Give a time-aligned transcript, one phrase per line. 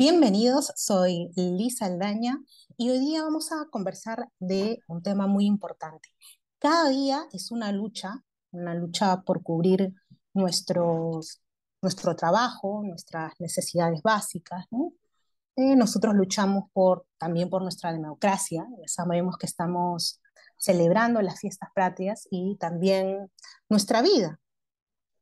[0.00, 2.38] Bienvenidos, soy Lisa Aldaña
[2.76, 6.10] y hoy día vamos a conversar de un tema muy importante.
[6.60, 8.22] Cada día es una lucha,
[8.52, 9.92] una lucha por cubrir
[10.34, 11.18] nuestro
[12.16, 14.66] trabajo, nuestras necesidades básicas.
[15.56, 16.70] Eh, nosotros luchamos
[17.18, 20.22] también por nuestra democracia, sabemos que estamos
[20.58, 23.32] celebrando las fiestas patrias y también
[23.68, 24.38] nuestra vida,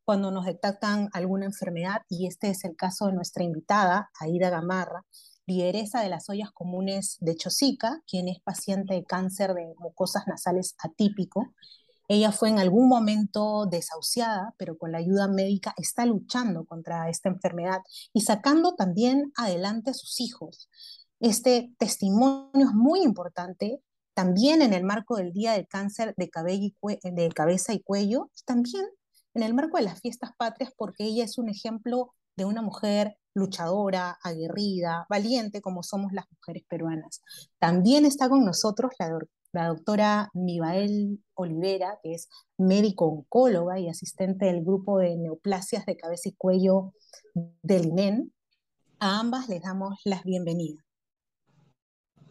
[0.07, 5.05] cuando nos detectan alguna enfermedad, y este es el caso de nuestra invitada, Aida Gamarra,
[5.45, 10.75] lideresa de las ollas comunes de Chosica, quien es paciente de cáncer de mucosas nasales
[10.79, 11.53] atípico.
[12.07, 17.27] Ella fue en algún momento desahuciada, pero con la ayuda médica está luchando contra esta
[17.27, 17.81] enfermedad
[18.13, 20.69] y sacando también adelante a sus hijos.
[21.19, 23.81] Este testimonio es muy importante
[24.13, 26.29] también en el marco del Día del Cáncer de,
[27.11, 28.85] de Cabeza y Cuello, y también
[29.37, 33.17] en el marco de las fiestas patrias porque ella es un ejemplo de una mujer
[33.35, 37.21] luchadora, aguerrida, valiente, como somos las mujeres peruanas.
[37.59, 44.63] También está con nosotros la, doctora Mibael Olivera, que es médico oncóloga y asistente del
[44.63, 46.93] grupo de neoplasias de cabeza y cuello
[47.61, 48.33] del INEN.
[48.99, 50.83] A ambas les damos las bienvenidas.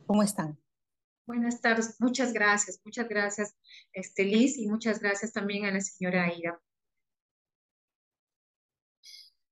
[0.06, 0.58] ¿Cómo están?
[1.24, 3.56] Buenas tardes, muchas gracias, muchas gracias,
[3.92, 6.60] este, Liz, y muchas gracias también a la señora Aida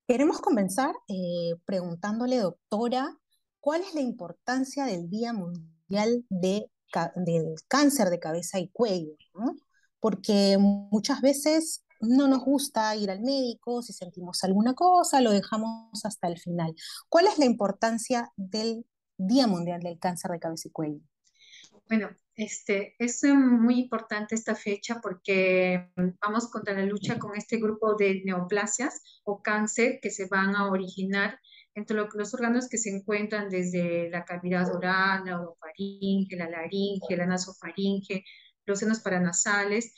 [0.07, 3.17] Queremos comenzar eh, preguntándole, doctora,
[3.61, 6.71] ¿cuál es la importancia del Día Mundial de,
[7.17, 9.17] del Cáncer de Cabeza y Cuello?
[10.01, 16.05] Porque muchas veces no nos gusta ir al médico, si sentimos alguna cosa, lo dejamos
[16.05, 16.75] hasta el final.
[17.09, 21.01] ¿Cuál es la importancia del Día Mundial del Cáncer de Cabeza y Cuello?
[21.89, 25.91] Bueno, este, es muy importante esta fecha porque
[26.21, 30.69] vamos contra la lucha con este grupo de neoplasias o cáncer que se van a
[30.71, 31.39] originar
[31.75, 37.27] entre los órganos que se encuentran desde la cavidad oral, la orofaringe, la laringe, la
[37.27, 38.25] nasofaringe,
[38.65, 39.95] los senos paranasales,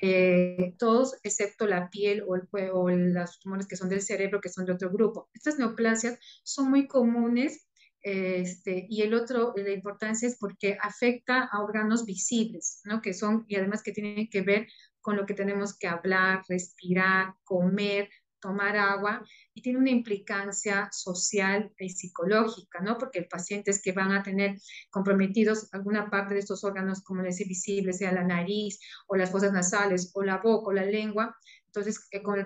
[0.00, 4.48] eh, todos excepto la piel o, el, o los tumores que son del cerebro, que
[4.48, 5.28] son de otro grupo.
[5.34, 7.67] Estas neoplasias son muy comunes
[8.02, 13.00] este, y el otro, la importancia es porque afecta a órganos visibles, ¿no?
[13.00, 14.66] Que son, y además que tienen que ver
[15.00, 18.08] con lo que tenemos que hablar, respirar, comer,
[18.40, 22.96] tomar agua, y tiene una implicancia social y psicológica, ¿no?
[22.98, 24.56] Porque el paciente es que van a tener
[24.90, 29.30] comprometidos alguna parte de estos órganos, como les decía, visibles, sea la nariz, o las
[29.30, 31.36] fosas nasales, o la boca, o la lengua,
[31.68, 32.44] entonces, eh, con,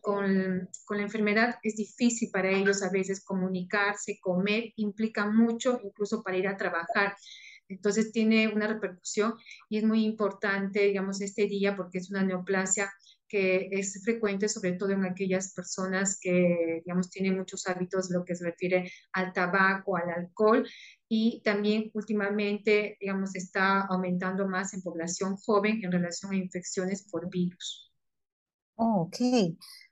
[0.00, 6.22] con, con, la enfermedad es difícil para ellos a veces comunicarse, comer, implica mucho incluso
[6.22, 7.14] para ir a trabajar.
[7.68, 9.34] Entonces tiene una repercusión
[9.68, 12.92] y es muy importante, digamos, este día porque es una neoplasia
[13.28, 18.34] que es frecuente sobre todo en aquellas personas que, digamos, tienen muchos hábitos, lo que
[18.34, 20.68] se refiere al tabaco, al alcohol,
[21.08, 27.30] y también últimamente, digamos, está aumentando más en población joven en relación a infecciones por
[27.30, 27.91] virus.
[28.76, 29.16] Ok.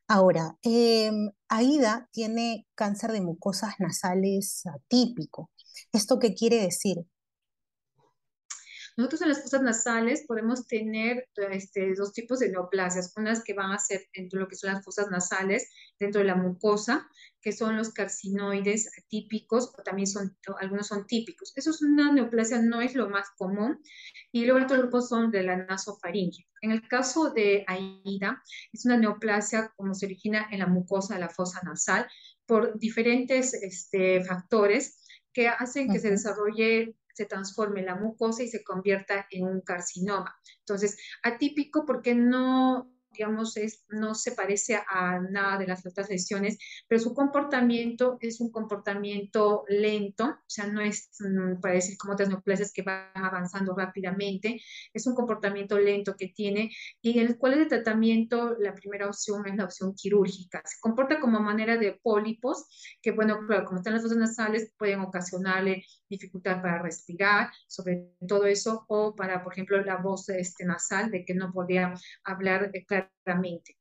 [0.08, 5.50] Ahora, em, Aida tiene cáncer de mucosas nasales atípico.
[5.92, 6.98] ¿Esto qué quiere decir?
[8.96, 13.72] Nosotros en las fosas nasales podemos tener este, dos tipos de neoplasias, unas que van
[13.72, 15.68] a ser dentro de lo que son las fosas nasales,
[15.98, 17.08] dentro de la mucosa,
[17.40, 21.52] que son los carcinoides atípicos, o también son, algunos son típicos.
[21.56, 23.80] Eso es una neoplasia, no es lo más común.
[24.32, 26.46] Y luego el otro grupo son de la nasofaringe.
[26.62, 31.20] En el caso de AIDA, es una neoplasia como se origina en la mucosa de
[31.20, 32.06] la fosa nasal
[32.46, 34.98] por diferentes este, factores
[35.32, 40.34] que hacen que se desarrolle se transforme la mucosa y se convierta en un carcinoma.
[40.60, 46.58] Entonces, atípico porque no digamos, es, no se parece a nada de las otras lesiones,
[46.88, 52.14] pero su comportamiento es un comportamiento lento, o sea, no es mm, para decir como
[52.14, 54.60] otras neoplasias que van avanzando rápidamente,
[54.94, 56.70] es un comportamiento lento que tiene
[57.02, 60.62] y en el cual de tratamiento la primera opción es la opción quirúrgica.
[60.64, 62.66] Se comporta como manera de pólipos
[63.02, 68.44] que, bueno, claro, como están las fosas nasales, pueden ocasionarle dificultad para respirar, sobre todo
[68.44, 72.84] eso, o para, por ejemplo, la voz este, nasal, de que no podía hablar eh,
[72.84, 73.76] claramente.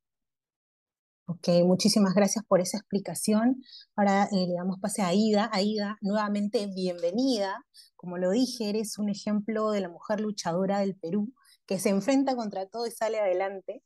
[1.26, 3.62] Ok, muchísimas gracias por esa explicación.
[3.94, 5.48] Ahora eh, le damos pase a Aida.
[5.52, 7.64] Aida, nuevamente bienvenida.
[7.94, 11.32] Como lo dije, eres un ejemplo de la mujer luchadora del Perú
[11.66, 13.84] que se enfrenta contra todo y sale adelante.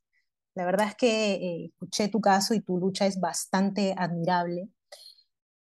[0.55, 4.71] La verdad es que eh, escuché tu caso y tu lucha es bastante admirable.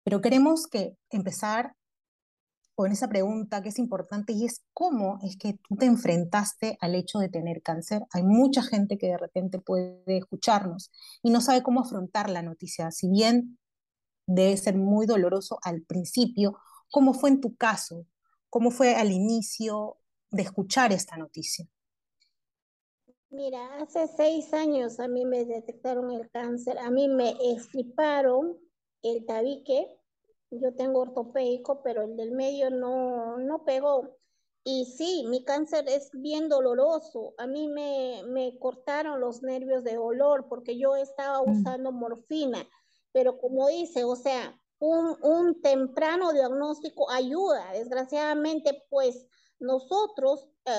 [0.05, 1.75] Pero queremos que empezar
[2.75, 6.95] con esa pregunta que es importante y es cómo es que tú te enfrentaste al
[6.95, 8.03] hecho de tener cáncer.
[8.13, 10.91] Hay mucha gente que de repente puede escucharnos
[11.23, 12.91] y no sabe cómo afrontar la noticia.
[12.91, 13.59] Si bien
[14.27, 16.59] debe ser muy doloroso al principio.
[16.91, 18.07] ¿Cómo fue en tu caso?
[18.49, 19.97] ¿Cómo fue al inicio
[20.31, 21.67] de escuchar esta noticia?
[23.31, 28.59] Mira, hace seis años a mí me detectaron el cáncer, a mí me extirparon
[29.03, 29.87] el tabique,
[30.61, 34.17] yo tengo ortopédico, pero el del medio no, no pegó.
[34.65, 37.35] Y sí, mi cáncer es bien doloroso.
[37.39, 41.51] A mí me, me cortaron los nervios de dolor porque yo estaba mm.
[41.51, 42.67] usando morfina.
[43.13, 47.73] Pero como dice, o sea, un, un temprano diagnóstico ayuda.
[47.73, 49.27] Desgraciadamente, pues
[49.59, 50.71] nosotros eh,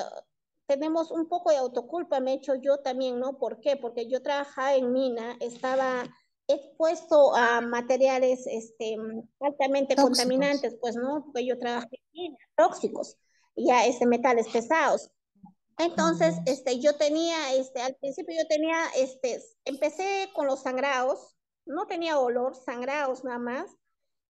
[0.65, 3.37] tenemos un poco de autoculpa, me he hecho yo también, ¿no?
[3.37, 3.75] ¿Por qué?
[3.77, 6.03] Porque yo trabajaba en mina, estaba
[6.47, 8.97] expuesto a materiales este,
[9.39, 11.23] altamente contaminantes, pues, ¿no?
[11.25, 13.17] Porque yo trabajé en tóxicos
[13.55, 15.11] ya este, metales pesados.
[15.77, 21.35] Entonces, este, yo tenía, este, al principio yo tenía, este, empecé con los sangrados,
[21.65, 23.71] no tenía olor, sangrados nada más,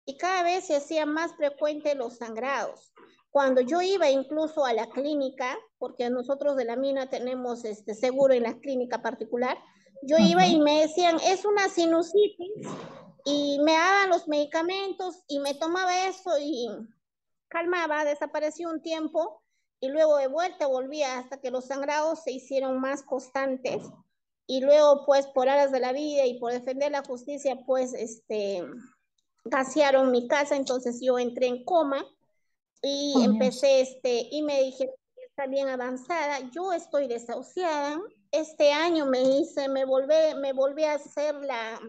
[0.04, 2.92] y cada vez se hacía más frecuente los sangrados.
[3.30, 8.34] Cuando yo iba incluso a la clínica, porque nosotros de la mina tenemos este seguro
[8.34, 9.56] en la clínica particular,
[10.02, 12.68] yo iba y me decían, es una sinusitis,
[13.24, 16.68] y me daban los medicamentos y me tomaba eso y
[17.48, 19.42] calmaba, desapareció un tiempo
[19.80, 23.82] y luego de vuelta volvía hasta que los sangrados se hicieron más constantes
[24.46, 28.64] y luego pues por aras de la vida y por defender la justicia pues este
[29.44, 32.04] gasearon mi casa, entonces yo entré en coma
[32.80, 34.94] y oh, empecé este y me dijeron
[35.28, 37.98] está bien avanzada, yo estoy desahuciada.
[38.32, 41.80] Este año me hice, me volví, me volví a hacer la,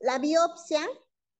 [0.00, 0.80] la biopsia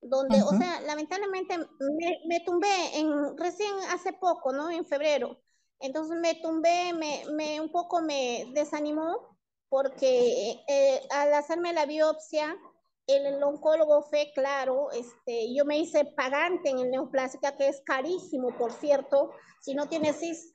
[0.01, 4.71] donde, o sea, lamentablemente me, me, tumbé en, recién hace poco, ¿no?
[4.71, 5.39] En febrero.
[5.81, 9.35] Entonces me tumbé, me, me un poco me desanimó
[9.69, 12.57] porque eh, al hacerme la biopsia,
[13.07, 18.57] el, oncólogo fue claro, este, yo me hice pagante en el neoplástica, que es carísimo,
[18.57, 20.53] por cierto, si no tienes CIS,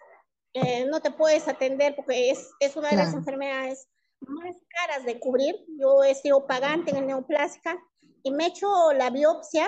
[0.66, 3.88] eh, no te puedes atender porque es, es una de las enfermedades
[4.22, 5.56] más caras de cubrir.
[5.78, 7.78] Yo he sido pagante en el neoplástica
[8.24, 9.68] y me he hecho la biopsia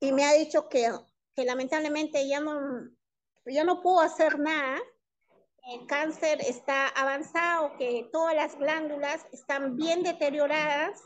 [0.00, 0.90] y me ha dicho que,
[1.34, 2.58] que lamentablemente ya no,
[3.46, 4.78] ya no puedo hacer nada.
[5.72, 11.00] El cáncer está avanzado, que todas las glándulas están bien deterioradas.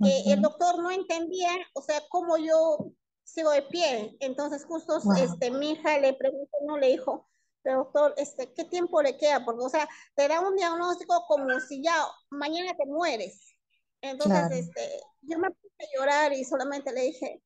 [0.00, 4.16] el doctor no entendía, o sea, cómo yo sigo de pie.
[4.20, 7.26] Entonces, justo este, mi hija le preguntó, no le dijo,
[7.72, 9.44] doctor, este, ¿qué tiempo le queda?
[9.44, 11.94] Porque, o sea, te da un diagnóstico como si ya
[12.30, 13.56] mañana te mueres.
[14.00, 17.42] Entonces, este, yo me puse a llorar y solamente le dije,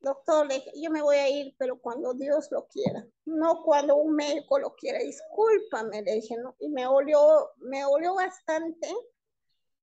[0.00, 4.14] doctor, le yo me voy a ir, pero cuando Dios lo quiera, no cuando un
[4.14, 6.54] médico lo quiera, discúlpame, le dije, ¿no?
[6.58, 8.88] Y me olió, me olió bastante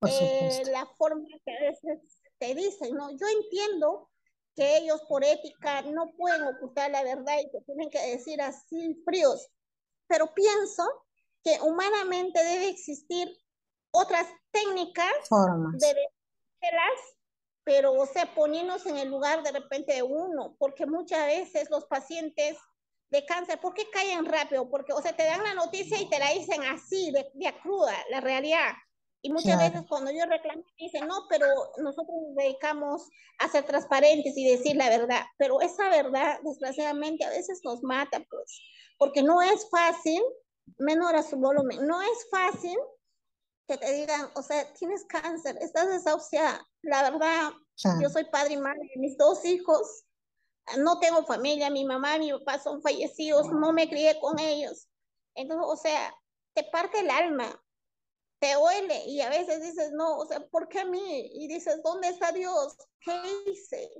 [0.07, 1.99] eh, la forma que a veces
[2.37, 3.09] te dicen, ¿no?
[3.11, 4.09] Yo entiendo
[4.55, 9.01] que ellos por ética no pueden ocultar la verdad y que tienen que decir así
[9.05, 9.49] fríos,
[10.09, 10.83] pero pienso
[11.43, 13.31] que humanamente debe existir
[13.91, 15.79] otras técnicas Formas.
[15.79, 15.95] de
[17.63, 21.85] pero o sea, poniéndonos en el lugar de repente de uno, porque muchas veces los
[21.85, 22.57] pacientes
[23.11, 24.69] de cáncer, ¿por qué caen rápido?
[24.69, 27.95] Porque, o sea, te dan la noticia y te la dicen así, de, de cruda,
[28.09, 28.73] la realidad.
[29.21, 31.45] Y muchas veces cuando yo reclamo, dicen, no, pero
[31.77, 33.09] nosotros nos dedicamos
[33.39, 35.23] a ser transparentes y decir la verdad.
[35.37, 38.61] Pero esa verdad, desgraciadamente, a veces nos mata, pues,
[38.97, 40.21] porque no es fácil,
[40.77, 42.77] menor a su volumen, no es fácil
[43.67, 46.65] que te digan, o sea, tienes cáncer, estás desahuciada.
[46.81, 47.51] La verdad,
[48.01, 50.05] yo soy padre y madre de mis dos hijos,
[50.77, 54.87] no tengo familia, mi mamá mi papá son fallecidos, no me crié con ellos.
[55.35, 56.13] Entonces, o sea,
[56.53, 57.61] te parte el alma,
[58.39, 61.31] te duele y a veces dices, no, o sea, ¿por qué a mí?
[61.33, 62.77] Y dices, ¿dónde está Dios?
[63.01, 63.91] ¿Qué hice?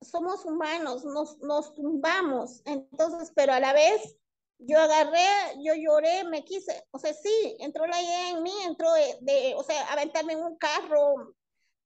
[0.00, 2.62] Somos humanos, nos, nos tumbamos.
[2.64, 4.16] Entonces, pero a la vez
[4.58, 5.26] yo agarré,
[5.62, 9.62] yo lloré, me quise, o sea, sí, entró la idea en mí, entró de, o
[9.62, 11.34] sea, aventarme en un carro,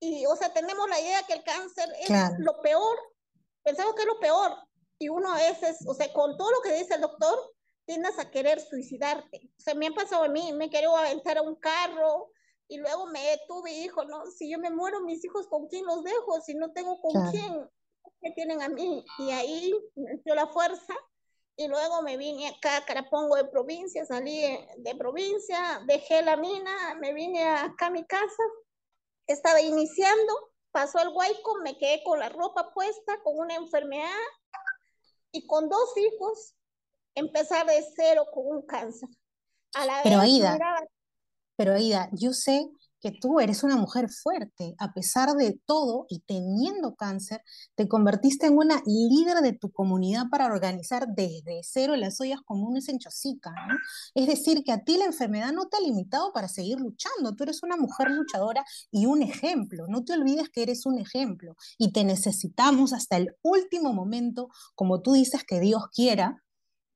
[0.01, 2.97] y, o sea, tenemos la idea que el cáncer es lo peor,
[3.65, 4.55] pensamos que es lo peor,
[4.99, 7.39] y uno a veces, o sea, con todo lo que dice el doctor,
[7.89, 11.43] tiendas a querer suicidarte, o sea, me ha pasado a mí, me quiero aventar a
[11.43, 12.31] un carro,
[12.69, 15.87] y luego me detuve y dijo, no, si yo me muero, mis hijos, ¿con quién
[15.87, 16.39] los dejo?
[16.43, 17.67] Si no tengo con quién,
[18.21, 19.03] ¿qué tienen a mí?
[19.19, 20.95] Y ahí me dio la fuerza,
[21.57, 24.39] y luego me vine acá a Carapongo de provincia, salí
[24.77, 28.43] de provincia, dejé la mina, me vine acá a mi casa,
[29.27, 34.13] estaba iniciando, pasó el huaico, me quedé con la ropa puesta, con una enfermedad
[35.33, 36.55] y con dos hijos,
[37.15, 39.09] empezar de cero con un cáncer.
[39.75, 40.59] A la pero Aida,
[41.57, 44.75] pero Aida, yo sé que tú eres una mujer fuerte.
[44.79, 47.43] A pesar de todo y teniendo cáncer,
[47.75, 52.89] te convertiste en una líder de tu comunidad para organizar desde cero las ollas comunes
[52.89, 53.51] en Chosica.
[53.51, 53.77] ¿no?
[54.15, 57.35] Es decir, que a ti la enfermedad no te ha limitado para seguir luchando.
[57.35, 59.87] Tú eres una mujer luchadora y un ejemplo.
[59.89, 65.01] No te olvides que eres un ejemplo y te necesitamos hasta el último momento, como
[65.03, 66.43] tú dices que Dios quiera,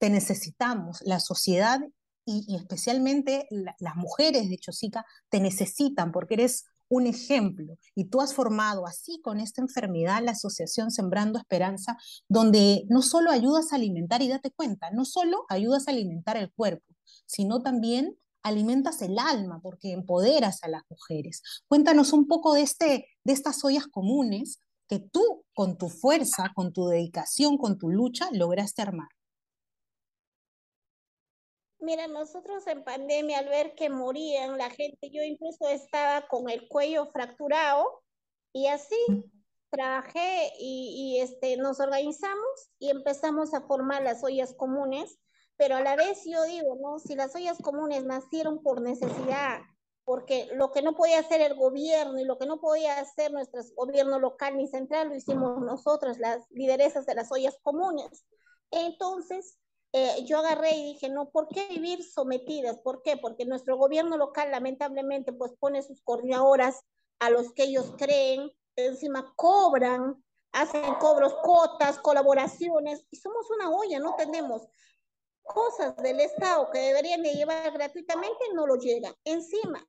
[0.02, 1.00] te necesitamos.
[1.02, 1.80] La sociedad
[2.26, 3.46] y, especialmente
[3.78, 9.20] las mujeres de Chosica te necesitan porque eres un ejemplo y tú has formado así
[9.22, 11.96] con esta enfermedad la asociación Sembrando Esperanza,
[12.28, 16.52] donde no solo ayudas a alimentar y date cuenta, no solo ayudas a alimentar el
[16.52, 21.42] cuerpo, sino también alimentas el alma porque empoderas a las mujeres.
[21.68, 26.72] Cuéntanos un poco de, este, de estas ollas comunes que tú con tu fuerza, con
[26.72, 29.06] tu dedicación, con tu lucha lograste armar.
[31.82, 36.68] Mira, nosotros en pandemia, al ver que morían la gente, yo incluso estaba con el
[36.68, 38.04] cuello fracturado
[38.52, 38.96] y así
[39.68, 45.18] trabajé y, este, nos organizamos y empezamos a formar las ollas comunes,
[45.56, 47.00] pero a la vez yo digo, ¿no?
[47.00, 49.58] Si las ollas comunes nacieron por necesidad,
[50.04, 53.60] porque lo que no podía hacer el gobierno y lo que no podía hacer nuestro
[53.74, 58.24] gobierno local ni central, lo hicimos nosotras, las lideresas de las ollas comunes.
[58.70, 59.58] Entonces,
[59.92, 62.78] eh, yo agarré y dije, no, ¿por qué vivir sometidas?
[62.78, 63.16] ¿Por qué?
[63.16, 66.80] Porque nuestro gobierno local lamentablemente pues pone sus coordinadoras
[67.18, 70.22] a los que ellos creen, encima cobran,
[70.52, 74.66] hacen cobros, cotas, colaboraciones, y somos una olla, no tenemos
[75.42, 79.14] cosas del Estado que deberían de llevar gratuitamente, no lo llegan.
[79.24, 79.86] Encima,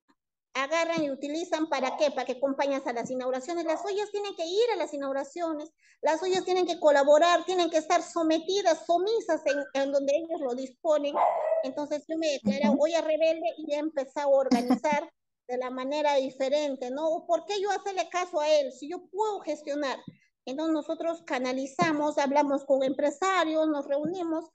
[0.54, 3.66] agarran y utilizan para qué, para que acompañas a las inauguraciones.
[3.66, 7.78] Las ollas tienen que ir a las inauguraciones, las ollas tienen que colaborar, tienen que
[7.78, 9.42] estar sometidas, somisas
[9.74, 11.16] en, donde ellos lo disponen.
[11.64, 15.10] Entonces yo me declaré olla rebelde y he empezado a organizar
[15.48, 17.26] de la manera diferente, ¿no?
[17.28, 19.98] ¿Por qué yo hacerle caso a él si yo puedo gestionar?
[20.46, 24.46] Entonces nosotros canalizamos, hablamos con empresarios, nos reunimos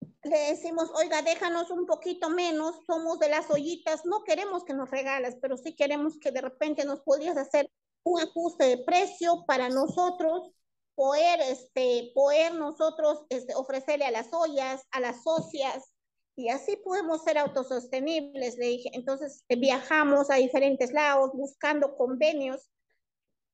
[0.00, 4.90] le decimos, oiga, déjanos un poquito menos, somos de las ollitas, no queremos que nos
[4.90, 7.70] regales, pero sí queremos que de repente nos podrías hacer
[8.04, 10.50] un ajuste de precio para nosotros
[10.94, 15.92] poder, este, poder nosotros este, ofrecerle a las ollas, a las socias,
[16.38, 18.90] y así podemos ser autosostenibles, le dije.
[18.92, 22.70] Entonces viajamos a diferentes lados buscando convenios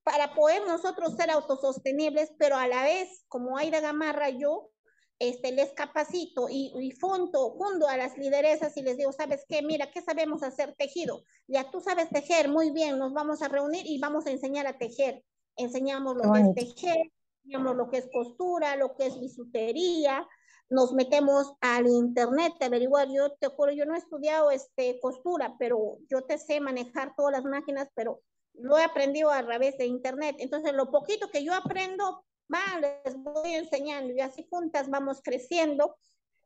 [0.03, 4.71] para poder nosotros ser autosostenibles, pero a la vez, como Aida Gamarra, yo
[5.19, 9.63] este, les capacito y, y fundo, fundo a las lideresas y les digo, ¿sabes qué?
[9.63, 10.75] Mira, ¿qué sabemos hacer?
[10.77, 11.25] Tejido.
[11.47, 14.79] Ya tú sabes tejer, muy bien, nos vamos a reunir y vamos a enseñar a
[14.79, 15.23] tejer.
[15.57, 17.13] Enseñamos lo que es tejer,
[17.45, 20.27] enseñamos lo que es costura, lo que es bisutería,
[20.71, 23.09] nos metemos al internet a averiguar.
[23.11, 27.33] Yo te juro, yo no he estudiado este, costura, pero yo te sé manejar todas
[27.33, 28.21] las máquinas, pero
[28.55, 30.37] lo he aprendido a través de internet.
[30.39, 35.97] Entonces, lo poquito que yo aprendo, va, les voy enseñando y así juntas vamos creciendo.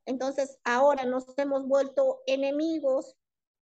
[0.07, 3.17] Entonces ahora nos hemos vuelto enemigos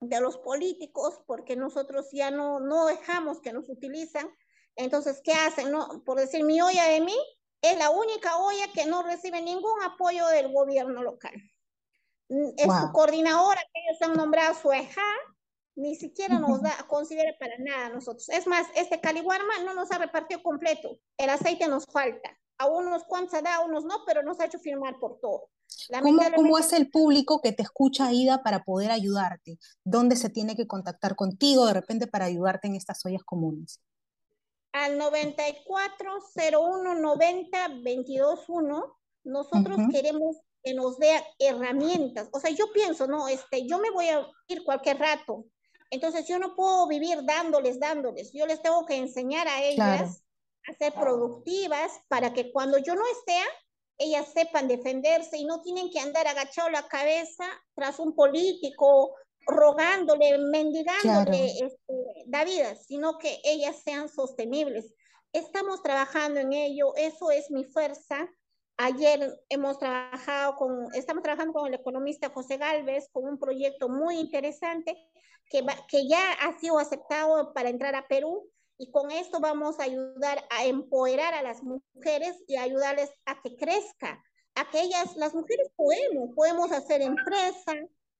[0.01, 4.29] de los políticos porque nosotros ya no, no dejamos que nos utilizan.
[4.75, 5.71] Entonces, ¿qué hacen?
[5.71, 6.03] No?
[6.03, 7.15] Por decir, mi olla de mí
[7.61, 11.33] es la única olla que no recibe ningún apoyo del gobierno local.
[12.29, 15.01] Mm, es su coordinadora que ellos han nombrado su EJA,
[15.75, 18.29] ni siquiera nos da, considera para nada nosotros.
[18.29, 22.37] Es más, este Caliwarma no nos ha repartido completo, el aceite nos falta.
[22.59, 25.49] A unos cuantos ha dado, a unos no, pero nos ha hecho firmar por todo.
[26.01, 29.57] ¿Cómo, ¿Cómo es el público que te escucha, Aida, para poder ayudarte?
[29.83, 33.81] ¿Dónde se tiene que contactar contigo de repente para ayudarte en estas ollas comunes?
[34.71, 37.69] Al 940190
[39.23, 42.29] nosotros queremos que nos dé herramientas.
[42.31, 45.45] O sea, yo pienso, no, este, yo me voy a ir cualquier rato,
[45.93, 48.33] entonces yo no puedo vivir dándoles, dándoles.
[48.33, 50.23] Yo les tengo que enseñar a ellas
[50.67, 53.37] a ser productivas para que cuando yo no esté,
[53.99, 57.45] ellas sepan defenderse y no tienen que andar agachado la cabeza
[57.75, 59.13] tras un político,
[59.45, 61.93] rogándole, mendigándole este,
[62.25, 64.95] la vida, sino que ellas sean sostenibles.
[65.31, 68.27] Estamos trabajando en ello, eso es mi fuerza.
[68.77, 74.17] Ayer hemos trabajado con, estamos trabajando con el economista José Galvez con un proyecto muy
[74.17, 74.97] interesante
[75.49, 80.43] que, ya ha sido aceptado para entrar a Perú y con esto vamos a ayudar
[80.49, 84.23] a empoderar a las mujeres y ayudarles a que crezca,
[84.55, 87.73] a que ellas, las mujeres podemos, podemos hacer empresa,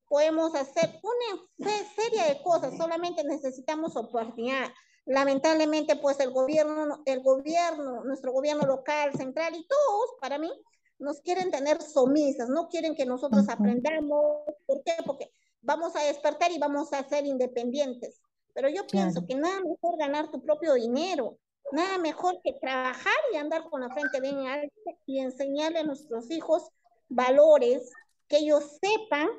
[0.07, 4.71] podemos hacer una serie de cosas, solamente necesitamos oportunidad.
[5.05, 10.51] Lamentablemente, pues el gobierno, el gobierno, nuestro gobierno local, central y todos, para mí,
[10.97, 14.45] nos quieren tener somisas, no quieren que nosotros aprendamos.
[14.65, 14.93] ¿Por qué?
[15.05, 15.31] Porque
[15.61, 18.21] vamos a despertar y vamos a ser independientes.
[18.53, 21.37] Pero yo pienso que nada mejor ganar tu propio dinero,
[21.71, 26.29] nada mejor que trabajar y andar con la frente bien alta y enseñarle a nuestros
[26.31, 26.69] hijos
[27.09, 27.91] valores,
[28.27, 29.29] que ellos sepan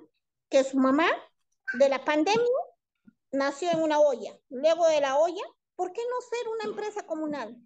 [0.48, 1.06] que su mamá
[1.78, 2.63] de la pandemia
[3.34, 4.38] nació en una olla.
[4.48, 5.42] Luego de la olla,
[5.76, 7.56] ¿por qué no ser una empresa comunal?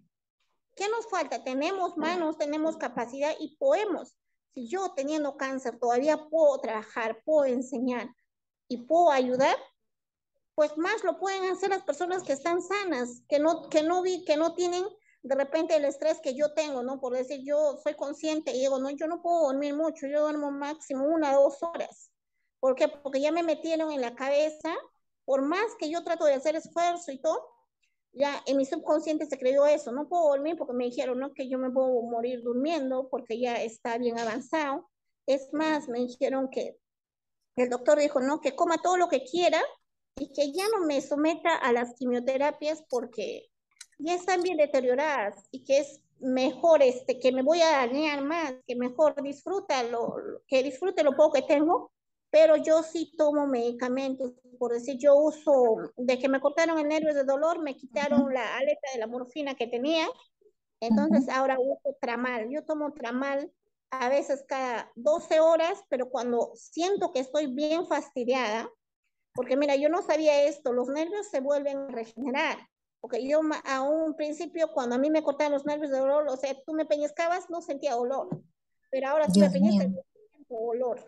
[0.75, 1.43] ¿Qué nos falta?
[1.43, 4.15] Tenemos manos, tenemos capacidad y podemos.
[4.53, 8.09] Si yo teniendo cáncer todavía puedo trabajar, puedo enseñar
[8.67, 9.55] y puedo ayudar,
[10.55, 14.25] pues más lo pueden hacer las personas que están sanas, que no, que no vi,
[14.25, 14.85] que no tienen
[15.21, 16.99] de repente el estrés que yo tengo, ¿no?
[16.99, 20.51] Por decir, yo soy consciente y digo, no, yo no puedo dormir mucho, yo duermo
[20.51, 22.11] máximo una, dos horas.
[22.59, 22.87] ¿Por qué?
[22.87, 24.75] Porque ya me metieron en la cabeza,
[25.29, 27.39] por más que yo trato de hacer esfuerzo y todo,
[28.13, 31.47] ya en mi subconsciente se creyó eso, no puedo dormir porque me dijeron, no, que
[31.47, 34.89] yo me puedo morir durmiendo porque ya está bien avanzado.
[35.27, 36.79] Es más, me dijeron que
[37.57, 39.61] el doctor dijo, no, que coma todo lo que quiera
[40.15, 43.51] y que ya no me someta a las quimioterapias porque
[43.99, 48.55] ya están bien deterioradas y que es mejor este que me voy a dañar más,
[48.65, 50.11] que mejor disfruta lo,
[50.47, 51.91] que disfrute lo poco que tengo,
[52.29, 57.13] pero yo sí tomo medicamentos, por decir, yo uso, de que me cortaron el nervio
[57.13, 60.07] de dolor, me quitaron la aleta de la morfina que tenía,
[60.79, 63.51] entonces ahora uso tramal, yo tomo tramal
[63.91, 68.69] a veces cada 12 horas, pero cuando siento que estoy bien fastidiada,
[69.33, 72.57] porque mira, yo no sabía esto, los nervios se vuelven a regenerar.
[73.01, 76.35] Porque yo a un principio, cuando a mí me cortaban los nervios de dolor, o
[76.35, 78.27] sea, tú me peñezcabas, no sentía dolor.
[78.91, 79.87] Pero ahora sí me peñezcas,
[80.31, 81.05] siento dolor.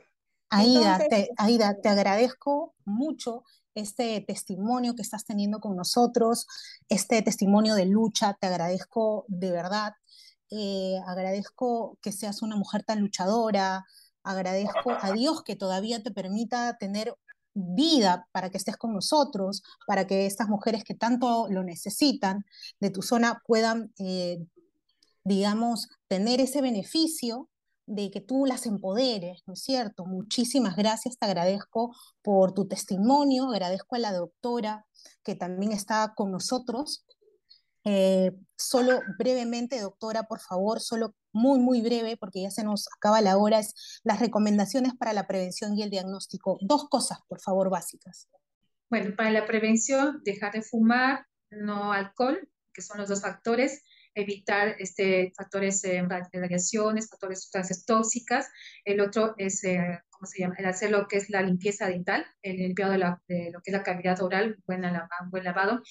[0.52, 3.44] Aida, te, Aida, te agradezco mucho
[3.74, 6.46] este testimonio que estás teniendo con nosotros,
[6.90, 9.94] este testimonio de lucha, te agradezco de verdad.
[10.50, 13.86] Eh, agradezco que seas una mujer tan luchadora,
[14.24, 17.16] agradezco a Dios que todavía te permita tener
[17.54, 22.46] vida para que estés con nosotros, para que estas mujeres que tanto lo necesitan
[22.82, 24.46] de tu zona puedan, eh,
[25.24, 27.50] digamos, tener ese beneficio
[27.92, 30.06] de que tú las empoderes, ¿no es cierto?
[30.06, 34.86] Muchísimas gracias, te agradezco por tu testimonio, agradezco a la doctora
[35.24, 37.06] que también está con nosotros.
[37.84, 43.20] Eh, solo brevemente, doctora, por favor, solo muy, muy breve, porque ya se nos acaba
[43.20, 46.58] la hora, es las recomendaciones para la prevención y el diagnóstico.
[46.62, 48.30] Dos cosas, por favor, básicas.
[48.90, 54.76] Bueno, para la prevención, dejar de fumar, no alcohol, que son los dos factores, evitar
[54.80, 56.02] este, factores de
[56.34, 58.50] radiaciones, factores sustancias tóxicas.
[58.86, 60.56] El otro es, eh, ¿cómo se llama?
[60.58, 63.72] El hacer lo que es la limpieza dental, el limpiado de, la, de lo que
[63.72, 64.84] es la cavidad oral, buen,
[65.30, 65.82] buen lavado,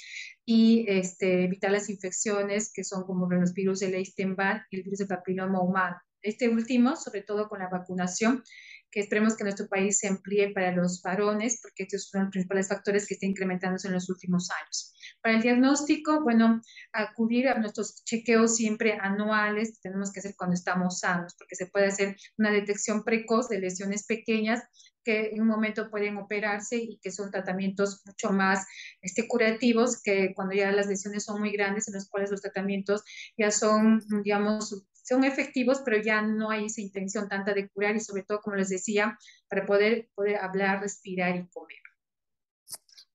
[0.45, 4.99] y este, evitar las infecciones que son como los virus del Epstein-Barr y el virus
[4.99, 5.97] del papiloma humano.
[6.23, 8.43] Este último, sobre todo con la vacunación,
[8.91, 12.69] que esperemos que nuestro país se amplíe para los varones, porque estos son los principales
[12.69, 14.95] factores que están incrementándose en los últimos años.
[15.23, 21.01] Para el diagnóstico, bueno, acudir a nuestros chequeos siempre anuales, tenemos que hacer cuando estamos
[21.01, 24.63] sanos, porque se puede hacer una detección precoz de lesiones pequeñas
[25.05, 28.67] que en un momento pueden operarse y que son tratamientos mucho más
[29.03, 33.03] este, curativos que cuando ya las lesiones son muy grandes, en los cuales los tratamientos
[33.37, 38.01] ya son, digamos, son efectivos, pero ya no hay esa intención tanta de curar y
[38.01, 41.79] sobre todo, como les decía, para poder, poder hablar, respirar y comer.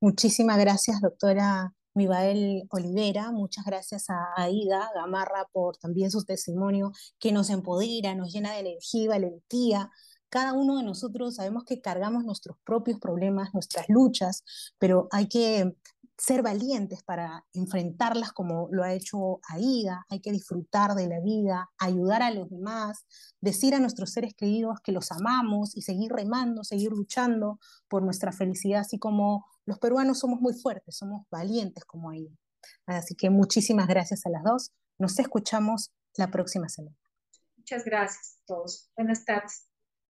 [0.01, 3.31] Muchísimas gracias, doctora Mibael Olivera.
[3.31, 8.59] Muchas gracias a Aida Gamarra por también su testimonio que nos empodera, nos llena de
[8.59, 9.89] energía, valentía.
[10.29, 14.43] Cada uno de nosotros sabemos que cargamos nuestros propios problemas, nuestras luchas,
[14.77, 15.75] pero hay que
[16.17, 21.69] ser valientes para enfrentarlas como lo ha hecho Aida, hay que disfrutar de la vida,
[21.77, 23.05] ayudar a los demás,
[23.41, 28.31] decir a nuestros seres queridos que los amamos y seguir remando, seguir luchando por nuestra
[28.31, 32.35] felicidad, así como los peruanos somos muy fuertes, somos valientes como Aida.
[32.85, 36.97] Así que muchísimas gracias a las dos, nos escuchamos la próxima semana.
[37.57, 38.89] Muchas gracias a todos.
[38.95, 39.67] Buenas tardes.